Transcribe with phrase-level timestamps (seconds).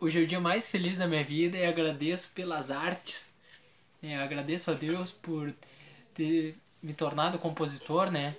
[0.00, 3.34] Hoje é o dia mais feliz da minha vida e agradeço pelas artes.
[4.00, 5.52] É, agradeço a Deus por
[6.14, 8.36] ter me tornado compositor, né?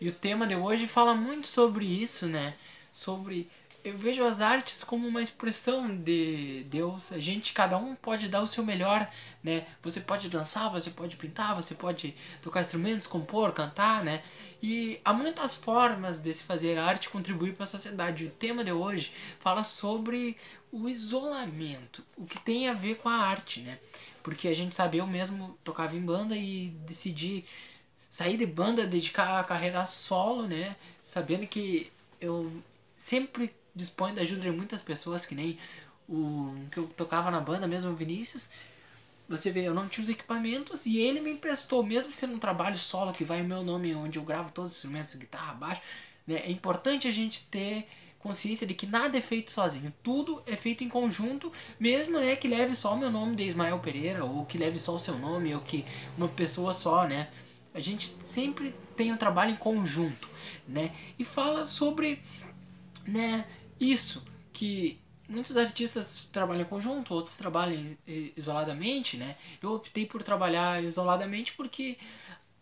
[0.00, 2.54] E o tema de hoje fala muito sobre isso, né?
[2.92, 3.50] Sobre
[3.82, 7.12] eu vejo as artes como uma expressão de Deus.
[7.12, 9.10] A gente, cada um pode dar o seu melhor,
[9.42, 9.66] né?
[9.82, 14.22] Você pode dançar, você pode pintar, você pode tocar instrumentos, compor, cantar, né?
[14.62, 18.26] E há muitas formas de se fazer arte contribuir para a sociedade.
[18.26, 20.36] O tema de hoje fala sobre
[20.70, 23.78] o isolamento, o que tem a ver com a arte, né?
[24.22, 27.44] Porque a gente sabe, eu mesmo tocava em banda e decidi
[28.10, 30.76] sair de banda, dedicar a carreira solo, né?
[31.06, 31.90] Sabendo que
[32.20, 32.52] eu
[32.94, 35.58] sempre dispõe da ajuda de muitas pessoas, que nem
[36.08, 38.50] o que eu tocava na banda mesmo, o Vinícius.
[39.28, 42.76] Você vê, eu não tinha os equipamentos e ele me emprestou, mesmo sendo um trabalho
[42.76, 45.82] solo que vai o meu nome, onde eu gravo todos os instrumentos, guitarra, baixo.
[46.26, 46.42] Né?
[46.44, 47.86] É importante a gente ter
[48.20, 52.46] consciência de que nada é feito sozinho, tudo é feito em conjunto, mesmo né, que
[52.46, 55.54] leve só o meu nome de Ismael Pereira, ou que leve só o seu nome,
[55.54, 55.86] ou que
[56.18, 57.28] uma pessoa só, né?
[57.72, 60.28] A gente sempre tem um trabalho em conjunto,
[60.68, 60.92] né?
[61.18, 62.20] E fala sobre,
[63.06, 63.46] né,
[63.80, 67.96] isso, que muitos artistas trabalham em conjunto, outros trabalham
[68.36, 69.36] isoladamente, né?
[69.62, 71.96] Eu optei por trabalhar isoladamente porque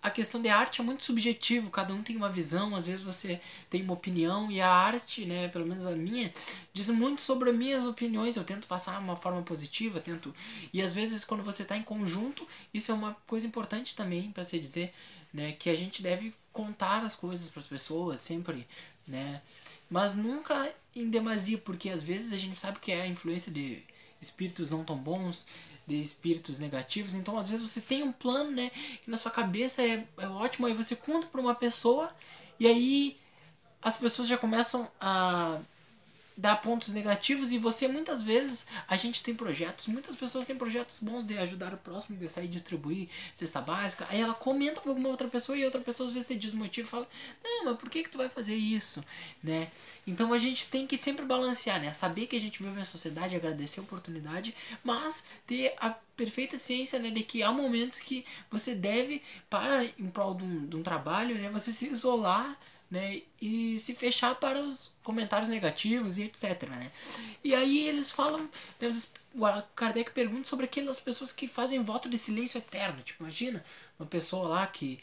[0.00, 3.40] a questão de arte é muito subjetivo, cada um tem uma visão, às vezes você
[3.68, 6.32] tem uma opinião e a arte, né, pelo menos a minha,
[6.72, 10.32] diz muito sobre as minhas opiniões, eu tento passar uma forma positiva, tento
[10.72, 14.44] e às vezes quando você está em conjunto, isso é uma coisa importante também para
[14.44, 14.94] se dizer,
[15.32, 18.66] né, que a gente deve contar as coisas para as pessoas sempre,
[19.06, 19.40] né?
[19.88, 23.80] Mas nunca em demasia, porque às vezes a gente sabe que é a influência de
[24.20, 25.46] espíritos não tão bons,
[25.86, 27.14] de espíritos negativos.
[27.14, 28.70] Então, às vezes você tem um plano, né,
[29.04, 32.12] que na sua cabeça é, é ótimo, aí você conta para uma pessoa
[32.58, 33.16] e aí
[33.80, 35.60] as pessoas já começam a
[36.38, 41.00] dá pontos negativos e você muitas vezes a gente tem projetos, muitas pessoas têm projetos
[41.00, 45.08] bons de ajudar o próximo, de sair distribuir cesta básica, aí ela comenta com alguma
[45.08, 47.08] outra pessoa e outra pessoa às vezes se desmotiva e fala,
[47.42, 49.04] não, mas por que que tu vai fazer isso,
[49.42, 49.68] né?
[50.06, 51.92] Então a gente tem que sempre balancear, né?
[51.92, 54.54] Saber que a gente vive na sociedade, agradecer a oportunidade,
[54.84, 60.08] mas ter a perfeita ciência né, de que há momentos que você deve, para em
[60.08, 62.56] prol de um, de um trabalho, né, você se isolar
[62.90, 63.22] né?
[63.40, 66.90] E se fechar para os comentários negativos e etc, né?
[67.44, 68.48] E aí eles falam,
[68.80, 68.90] né,
[69.34, 73.02] o Kardec pergunta sobre aquelas pessoas que fazem voto de silêncio eterno.
[73.02, 73.64] Tipo, imagina
[73.98, 75.00] uma pessoa lá que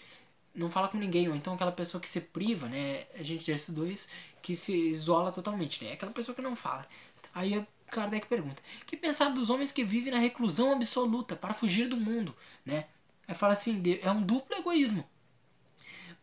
[0.53, 3.05] não fala com ninguém, ou então aquela pessoa que se priva, né?
[3.13, 4.07] A gente já estudou isso,
[4.41, 5.93] que se isola totalmente, né?
[5.93, 6.87] Aquela pessoa que não fala.
[7.33, 11.97] Aí Kardec pergunta: Que pensar dos homens que vivem na reclusão absoluta para fugir do
[11.97, 12.35] mundo,
[12.65, 12.85] né?
[13.27, 15.07] Aí fala assim: é um duplo egoísmo.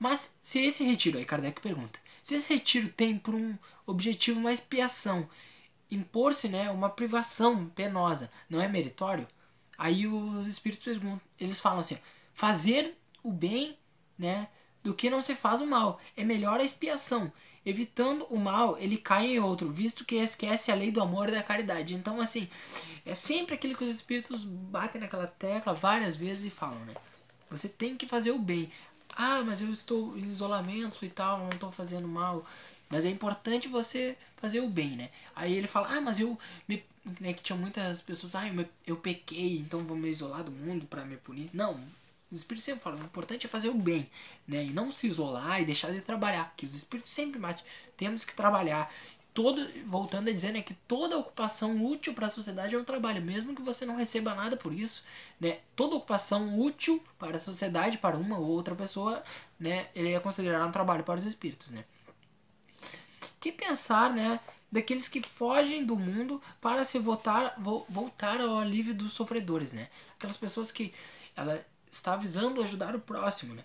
[0.03, 4.53] Mas se esse retiro, aí Kardec pergunta, se esse retiro tem por um objetivo uma
[4.53, 5.29] expiação,
[5.89, 9.29] impor-se né, uma privação penosa, não é meritório?
[9.79, 12.01] Aí os espíritos perguntam, eles falam assim,
[12.35, 13.79] fazer o bem
[14.19, 14.49] né,
[14.83, 17.33] do que não se faz o mal, é melhor a expiação.
[17.65, 21.33] Evitando o mal, ele cai em outro, visto que esquece a lei do amor e
[21.33, 21.95] da caridade.
[21.95, 22.49] Então, assim,
[23.07, 26.95] é sempre aquilo que os espíritos batem naquela tecla várias vezes e falam, né?
[27.53, 28.73] Você tem que fazer o bem.
[29.17, 32.45] Ah, mas eu estou em isolamento e tal, não estou fazendo mal.
[32.89, 35.11] Mas é importante você fazer o bem, né?
[35.35, 36.85] Aí ele fala, ah, mas eu me,
[37.21, 40.53] né, que tinha muitas pessoas, ah, eu, me, eu pequei, então vou me isolar do
[40.53, 41.49] mundo para me punir.
[41.53, 41.81] Não,
[42.31, 44.11] os espíritos sempre falam, o importante é fazer o bem,
[44.47, 44.65] né?
[44.65, 47.65] E não se isolar e deixar de trabalhar, que os espíritos sempre batem.
[47.97, 48.93] Temos que trabalhar
[49.35, 53.23] todo, voltando a dizer né, que toda ocupação útil para a sociedade é um trabalho,
[53.23, 55.05] mesmo que você não receba nada por isso,
[55.41, 59.23] né, toda ocupação útil para a sociedade, para uma ou outra pessoa,
[59.59, 61.85] né, ele é considerado um trabalho para os espíritos, né.
[63.41, 64.39] Que pensar, né,
[64.71, 67.57] daqueles que fogem do mundo para se voltar,
[67.89, 70.93] voltar ao alívio dos sofredores, né, aquelas pessoas que
[71.35, 73.65] ela está visando ajudar o próximo, né.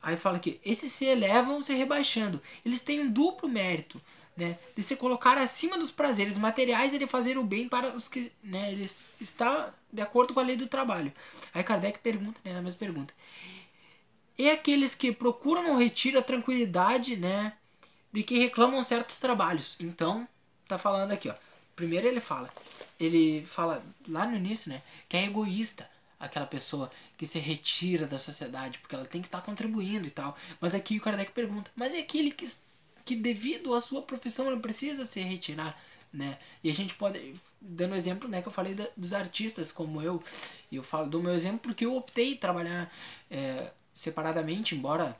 [0.00, 4.00] Aí fala que esses se elevam se rebaixando, eles têm um duplo mérito,
[4.36, 8.08] né, de se colocar acima dos prazeres materiais e de fazer o bem para os
[8.08, 11.12] que, né, eles está de acordo com a lei do trabalho.
[11.52, 13.12] Aí Kardec pergunta, né, na mesma pergunta.
[14.38, 17.52] E aqueles que procuram no retiro a tranquilidade, né,
[18.10, 19.76] de que reclamam certos trabalhos.
[19.78, 20.26] Então,
[20.66, 21.34] tá falando aqui, ó.
[21.76, 22.50] Primeiro ele fala,
[22.98, 28.18] ele fala lá no início, né, que é egoísta aquela pessoa que se retira da
[28.18, 30.36] sociedade, porque ela tem que estar tá contribuindo e tal.
[30.60, 32.48] Mas aqui o Kardec pergunta, mas é aquele que
[33.04, 35.80] que devido à sua profissão ele precisa se retirar,
[36.12, 36.38] né?
[36.62, 40.22] E a gente pode, dando exemplo, né, que eu falei da, dos artistas como eu,
[40.70, 42.92] e eu falo do meu exemplo porque eu optei trabalhar
[43.30, 45.16] é, separadamente, embora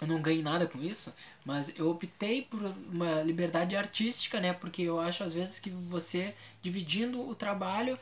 [0.00, 1.14] eu não ganhei nada com isso,
[1.44, 2.60] mas eu optei por
[2.90, 4.52] uma liberdade artística, né?
[4.52, 7.98] Porque eu acho às vezes que você dividindo o trabalho,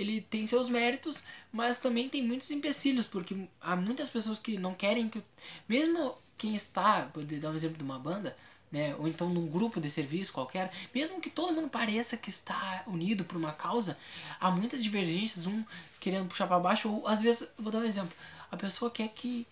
[0.00, 4.74] ele tem seus méritos, mas também tem muitos empecilhos, porque há muitas pessoas que não
[4.74, 5.22] querem que
[5.68, 8.36] mesmo quem está, vou dar um exemplo de uma banda,
[8.72, 12.84] né, ou então num grupo de serviço qualquer, mesmo que todo mundo pareça que está
[12.86, 13.98] unido por uma causa,
[14.38, 15.64] há muitas divergências, um
[15.98, 18.16] querendo puxar para baixo, ou às vezes, vou dar um exemplo,
[18.50, 19.46] a pessoa quer que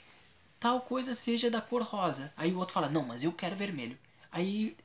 [0.59, 2.33] tal coisa seja da cor rosa.
[2.37, 3.99] Aí o outro fala, não, mas eu quero vermelho.
[4.31, 4.77] Aí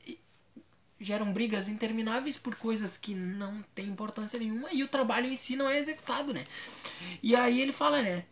[1.04, 5.54] geram brigas intermináveis por coisas que não tem importância nenhuma e o trabalho em si
[5.54, 6.44] não é executado, né?
[7.22, 8.24] E aí ele fala, né?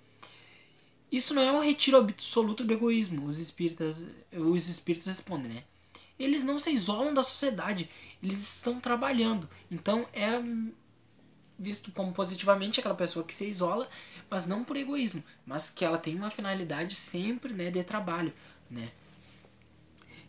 [1.10, 3.26] Isso não é um retiro absoluto do egoísmo.
[3.26, 4.02] Os espíritas,
[4.32, 5.64] os espíritos respondem, né?
[6.18, 7.90] Eles não se isolam da sociedade,
[8.22, 9.48] eles estão trabalhando.
[9.70, 10.40] Então é
[11.58, 13.88] visto como positivamente aquela pessoa que se isola,
[14.28, 18.32] mas não por egoísmo, mas que ela tem uma finalidade sempre, né, de trabalho,
[18.70, 18.90] né?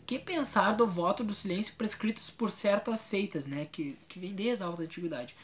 [0.06, 4.62] Que pensar do voto do silêncio prescritos por certas seitas, né, que, que vem desde
[4.62, 5.34] a alta antiguidade.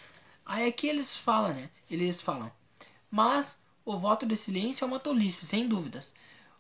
[0.45, 2.51] Aí aqui eles falam, né, eles falam,
[3.11, 6.15] mas o voto de silêncio é uma tolice, sem dúvidas.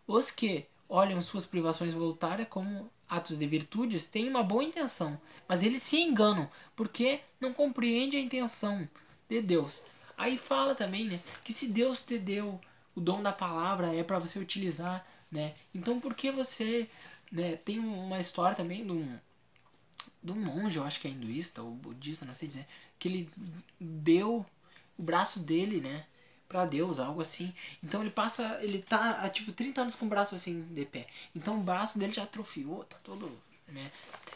[0.06, 5.62] Os que olham suas privações voluntárias como atos de virtudes têm uma boa intenção, mas
[5.62, 8.88] eles se enganam, porque não compreendem a intenção
[9.28, 9.82] de Deus.
[10.16, 12.60] Aí fala também, né, que se Deus te deu
[12.94, 15.54] o dom da palavra é para você utilizar, né?
[15.74, 16.88] Então por que você,
[17.30, 19.18] né, tem uma história também de um
[20.22, 22.66] de um monge, eu acho que é hinduísta ou budista, não sei dizer,
[22.98, 23.30] que ele
[23.80, 24.44] deu
[24.98, 26.04] o braço dele, né,
[26.46, 27.54] para Deus, algo assim.
[27.82, 31.06] Então ele passa, ele tá há tipo 30 anos com o braço assim de pé.
[31.34, 33.30] Então o braço dele já atrofiou, tá todo
[33.72, 33.90] né?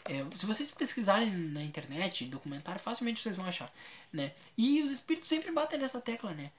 [0.05, 3.71] É, se vocês pesquisarem na internet, documentário, facilmente vocês vão achar,
[4.11, 4.33] né?
[4.57, 6.51] E os espíritos sempre batem nessa tecla, né?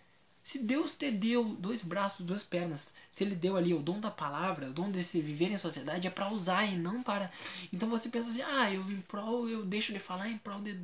[0.47, 4.13] Se Deus te deu dois braços, duas pernas, se Ele deu ali o dom da
[4.13, 7.33] palavra, o dom de se viver em sociedade, é para usar e não para.
[7.73, 10.79] Então você pensa assim, ah, eu em prol, eu deixo de falar em prol de,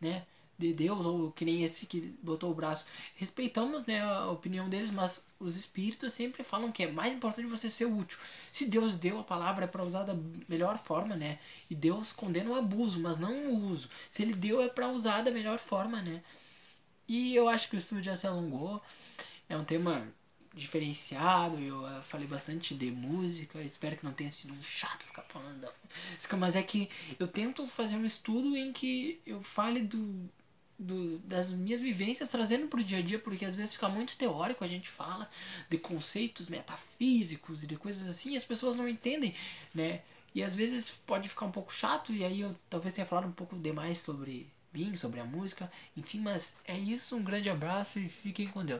[0.00, 0.24] né?
[0.56, 2.86] de Deus, ou que nem esse que botou o braço.
[3.16, 7.68] Respeitamos né, a opinião deles, mas os espíritos sempre falam que é mais importante você
[7.68, 8.18] ser útil.
[8.52, 10.14] Se Deus deu a palavra é para usar da
[10.48, 11.40] melhor forma, né?
[11.68, 13.88] E Deus condena o abuso, mas não o uso.
[14.08, 16.22] Se ele deu é para usar da melhor forma, né?
[17.08, 18.82] E eu acho que o estudo já se alongou.
[19.48, 20.06] É um tema
[20.54, 25.22] diferenciado, eu ah, falei bastante de música, espero que não tenha sido um chato ficar
[25.22, 25.68] falando.
[26.38, 30.28] Mas é que eu tento fazer um estudo em que eu fale do
[30.78, 34.16] do, das minhas vivências trazendo para o dia a dia, porque às vezes fica muito
[34.16, 35.28] teórico, a gente fala
[35.68, 39.34] de conceitos metafísicos e de coisas assim, e as pessoas não entendem,
[39.74, 40.02] né?
[40.34, 43.32] E às vezes pode ficar um pouco chato, e aí eu talvez tenha falado um
[43.32, 48.08] pouco demais sobre mim, sobre a música, enfim, mas é isso, um grande abraço e
[48.08, 48.76] fiquem com Deus.